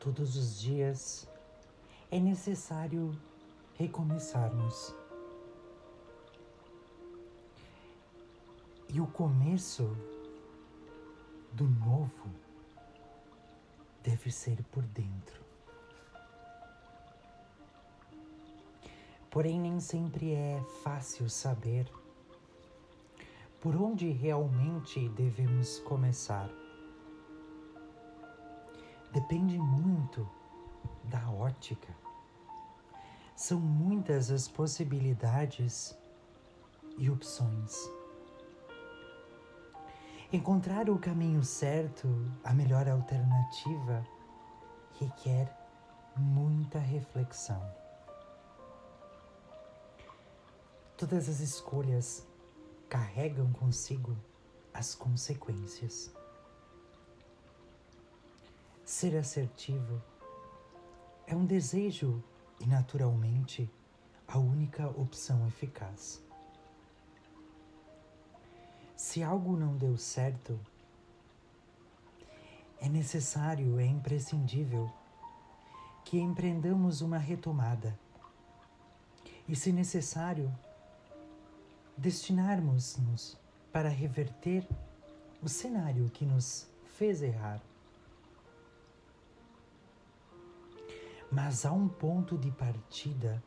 [0.00, 1.28] Todos os dias
[2.10, 3.14] é necessário
[3.74, 4.94] recomeçarmos.
[8.88, 9.94] E o começo
[11.52, 12.30] do novo
[14.02, 15.44] deve ser por dentro.
[19.30, 21.86] Porém, nem sempre é fácil saber
[23.60, 26.48] por onde realmente devemos começar.
[29.12, 30.28] Depende muito
[31.04, 31.92] da ótica.
[33.34, 35.98] São muitas as possibilidades
[36.96, 37.90] e opções.
[40.32, 42.06] Encontrar o caminho certo,
[42.44, 44.06] a melhor alternativa,
[45.00, 45.52] requer
[46.16, 47.60] muita reflexão.
[50.96, 52.24] Todas as escolhas
[52.88, 54.16] carregam consigo
[54.72, 56.14] as consequências.
[58.90, 60.02] Ser assertivo
[61.24, 62.20] é um desejo
[62.58, 63.70] e, naturalmente,
[64.26, 66.20] a única opção eficaz.
[68.96, 70.58] Se algo não deu certo,
[72.80, 74.92] é necessário, é imprescindível
[76.04, 77.96] que empreendamos uma retomada.
[79.46, 80.52] E, se necessário,
[81.96, 83.38] destinarmos-nos
[83.72, 84.68] para reverter
[85.40, 86.66] o cenário que nos
[86.98, 87.69] fez errar.
[91.30, 93.42] Mas há um ponto de partida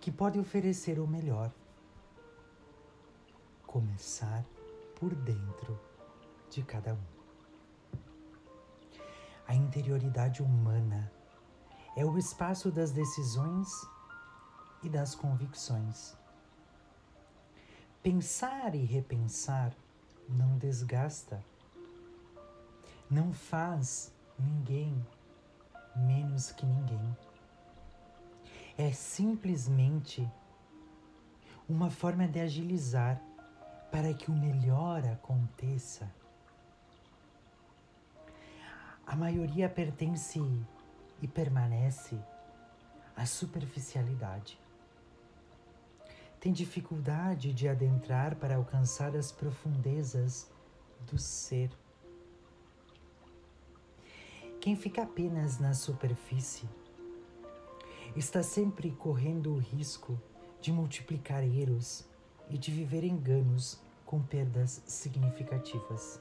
[0.00, 1.52] que pode oferecer o melhor.
[3.66, 4.44] Começar
[4.94, 5.78] por dentro
[6.48, 7.18] de cada um.
[9.46, 11.10] A interioridade humana
[11.96, 13.68] é o espaço das decisões
[14.82, 16.16] e das convicções.
[18.02, 19.74] Pensar e repensar
[20.28, 21.44] não desgasta,
[23.10, 25.04] não faz ninguém
[25.98, 27.16] menos que ninguém.
[28.76, 30.28] É simplesmente
[31.68, 33.20] uma forma de agilizar
[33.90, 36.10] para que o melhor aconteça.
[39.06, 40.40] A maioria pertence
[41.20, 42.18] e permanece
[43.16, 44.58] à superficialidade
[46.40, 50.50] tem dificuldade de adentrar para alcançar as profundezas
[51.10, 51.70] do ser.
[54.60, 56.68] Quem fica apenas na superfície
[58.16, 60.20] está sempre correndo o risco
[60.60, 62.04] de multiplicar erros
[62.50, 66.20] e de viver enganos com perdas significativas.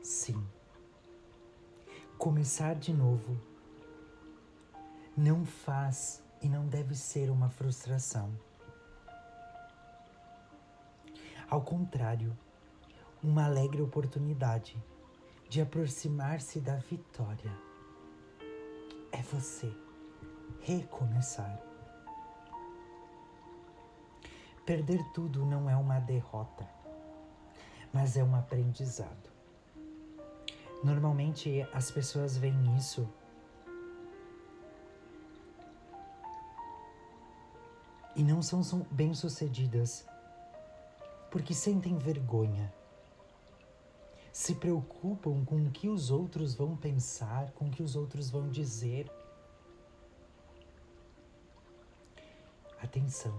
[0.00, 0.40] Sim,
[2.16, 3.36] começar de novo
[5.16, 8.30] não faz e não deve ser uma frustração.
[11.50, 12.36] Ao contrário,
[13.20, 14.80] uma alegre oportunidade
[15.48, 17.52] de aproximar-se da vitória.
[19.10, 19.72] É você
[20.60, 21.58] recomeçar.
[24.66, 26.68] Perder tudo não é uma derrota,
[27.92, 29.30] mas é um aprendizado.
[30.84, 33.08] Normalmente as pessoas veem isso
[38.14, 38.60] e não são
[38.90, 40.06] bem-sucedidas
[41.30, 42.77] porque sentem vergonha.
[44.38, 48.48] Se preocupam com o que os outros vão pensar, com o que os outros vão
[48.48, 49.10] dizer.
[52.80, 53.36] Atenção.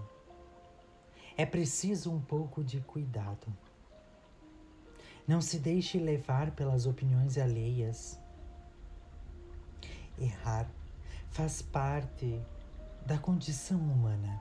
[1.38, 3.46] É preciso um pouco de cuidado.
[5.26, 8.20] Não se deixe levar pelas opiniões alheias.
[10.18, 10.70] Errar
[11.30, 12.38] faz parte
[13.06, 14.38] da condição humana.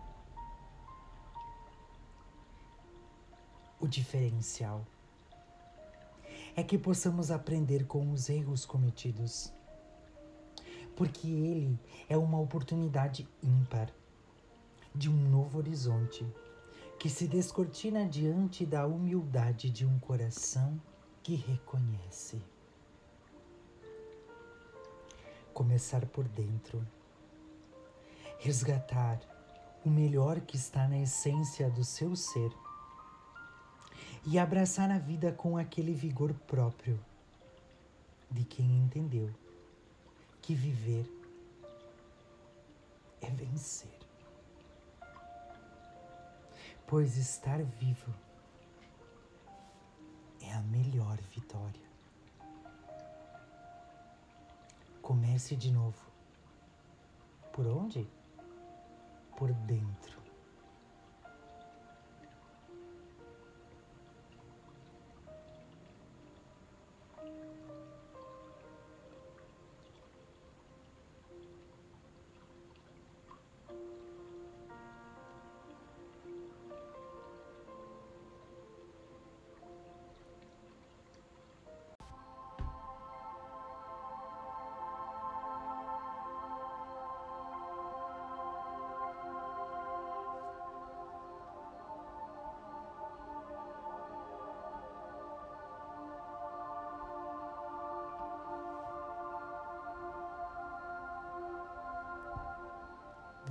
[3.80, 4.86] O diferencial
[6.56, 9.54] é que possamos aprender com os erros cometidos,
[10.96, 13.90] porque ele é uma oportunidade ímpar
[14.94, 16.26] de um novo horizonte
[17.00, 20.80] que se descortina diante da humildade de um coração
[21.24, 22.42] que reconhece.
[25.54, 26.86] Começar por dentro,
[28.40, 29.20] resgatar
[29.86, 32.52] o melhor que está na essência do seu ser
[34.26, 37.00] e abraçar a vida com aquele vigor próprio
[38.30, 39.30] de quem entendeu
[40.42, 41.10] que viver
[43.22, 44.00] é vencer.
[46.88, 48.14] Pois estar vivo
[50.42, 51.90] é a melhor vitória.
[55.02, 56.10] Comece de novo.
[57.54, 58.08] Por onde?
[59.36, 60.19] Por dentro.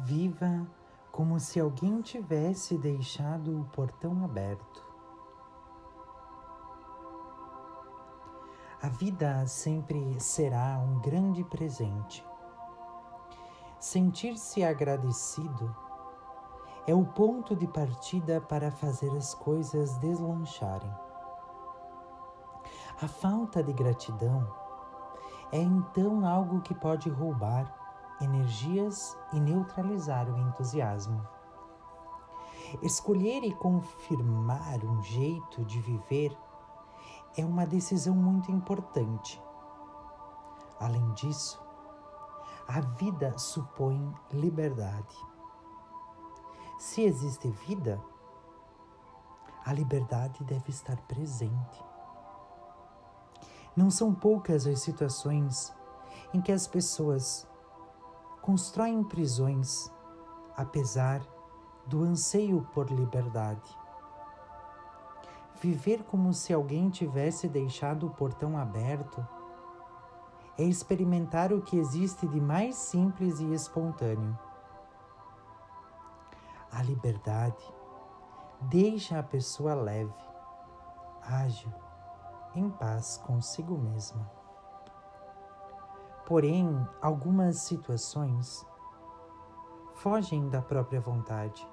[0.09, 0.67] Viva
[1.13, 4.83] como se alguém tivesse deixado o portão aberto.
[8.81, 12.27] A vida sempre será um grande presente.
[13.79, 15.77] Sentir-se agradecido
[16.87, 20.91] é o ponto de partida para fazer as coisas deslancharem.
[23.03, 24.51] A falta de gratidão
[25.53, 27.78] é então algo que pode roubar
[28.21, 31.27] energias e neutralizar o entusiasmo.
[32.83, 36.37] Escolher e confirmar um jeito de viver
[37.37, 39.43] é uma decisão muito importante.
[40.79, 41.61] Além disso,
[42.67, 45.17] a vida supõe liberdade.
[46.79, 48.03] Se existe vida,
[49.65, 51.85] a liberdade deve estar presente.
[53.75, 55.75] Não são poucas as situações
[56.35, 57.49] em que as pessoas
[58.49, 59.93] constroem prisões
[60.57, 61.21] apesar
[61.85, 63.79] do anseio por liberdade.
[65.61, 69.23] Viver como se alguém tivesse deixado o portão aberto
[70.57, 74.39] é experimentar o que existe de mais simples e espontâneo.
[76.73, 77.63] A liberdade
[78.63, 80.25] deixa a pessoa leve,
[81.21, 81.71] ágil
[82.55, 84.38] em paz consigo mesma.
[86.29, 88.63] Porém, algumas situações
[89.95, 91.67] fogem da própria vontade.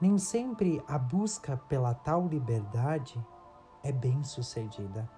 [0.00, 3.24] Nem sempre a busca pela tal liberdade
[3.84, 5.08] é bem sucedida.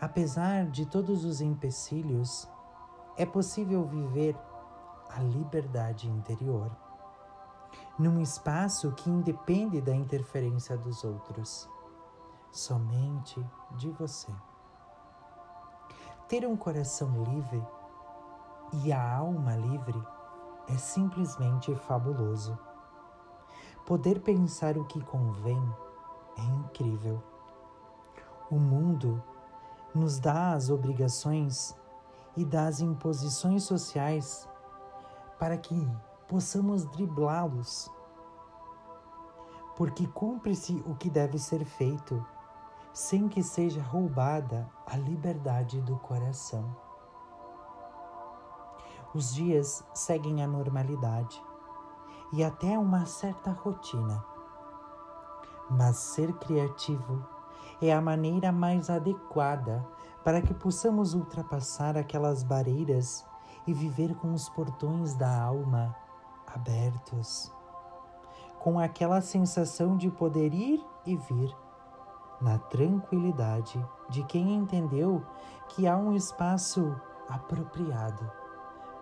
[0.00, 2.50] Apesar de todos os empecilhos,
[3.16, 4.36] é possível viver
[5.10, 6.76] a liberdade interior,
[7.96, 11.70] num espaço que independe da interferência dos outros
[12.50, 13.40] somente
[13.76, 14.32] de você.
[16.28, 17.66] Ter um coração livre
[18.84, 19.98] e a alma livre
[20.68, 22.58] é simplesmente fabuloso.
[23.86, 25.58] Poder pensar o que convém
[26.36, 27.22] é incrível.
[28.50, 29.22] O mundo
[29.94, 31.74] nos dá as obrigações
[32.36, 34.46] e dá as imposições sociais
[35.38, 35.90] para que
[36.28, 37.90] possamos driblá-los.
[39.74, 42.22] Porque cumpre-se o que deve ser feito
[42.98, 46.76] sem que seja roubada a liberdade do coração.
[49.14, 51.40] Os dias seguem a normalidade
[52.32, 54.24] e até uma certa rotina.
[55.70, 57.24] Mas ser criativo
[57.80, 59.86] é a maneira mais adequada
[60.24, 63.24] para que possamos ultrapassar aquelas barreiras
[63.64, 65.94] e viver com os portões da alma
[66.48, 67.54] abertos,
[68.58, 71.67] com aquela sensação de poder ir e vir
[72.40, 75.24] na tranquilidade de quem entendeu
[75.68, 76.94] que há um espaço
[77.28, 78.30] apropriado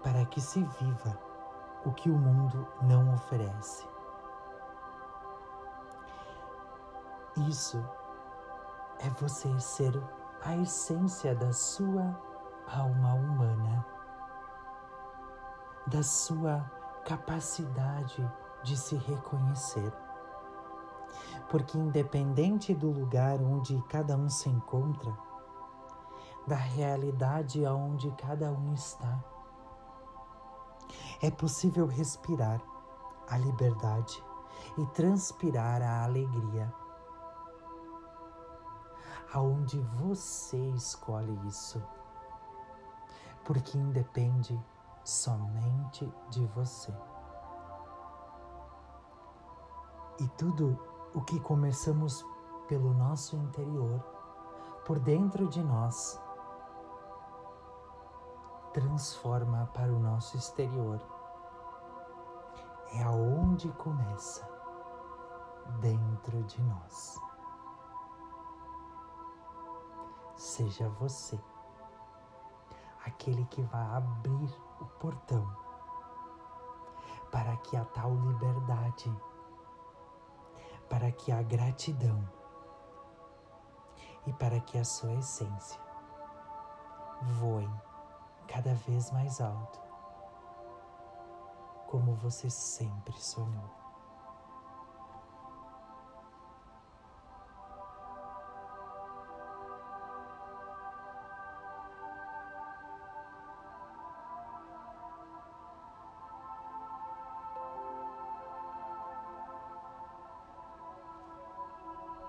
[0.03, 1.19] para que se viva
[1.85, 3.87] o que o mundo não oferece.
[7.49, 7.85] Isso
[8.99, 10.03] é você ser
[10.43, 12.19] a essência da sua
[12.67, 13.87] alma humana,
[15.87, 16.65] da sua
[17.05, 18.29] capacidade
[18.63, 19.93] de se reconhecer
[21.49, 25.17] porque, independente do lugar onde cada um se encontra,
[26.47, 29.19] da realidade aonde cada um está,
[31.23, 32.61] é possível respirar
[33.29, 34.23] a liberdade
[34.79, 36.73] e transpirar a alegria.
[39.33, 41.83] Aonde você escolhe isso,
[43.45, 44.59] porque independe
[45.05, 46.93] somente de você.
[50.21, 52.27] E tudo o que começamos
[52.69, 54.05] pelo nosso interior,
[54.85, 56.21] por dentro de nós,
[58.75, 61.01] transforma para o nosso exterior.
[62.93, 64.47] É aonde começa,
[65.81, 67.19] dentro de nós.
[70.37, 71.41] Seja você
[73.07, 75.51] aquele que vai abrir o portão
[77.33, 79.11] para que a tal liberdade
[80.89, 82.29] para que a gratidão
[84.27, 85.81] e para que a sua essência
[87.41, 87.71] voem
[88.47, 89.81] cada vez mais alto,
[91.87, 93.86] como você sempre sonhou.